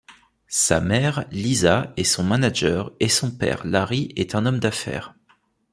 [0.47, 5.13] Sa mère, Lisa, est son manager, et son père, Larry, est un homme d'affaires.